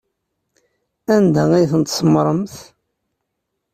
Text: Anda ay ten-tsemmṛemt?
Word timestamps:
Anda 1.15 1.43
ay 1.53 1.65
ten-tsemmṛemt? 1.71 2.55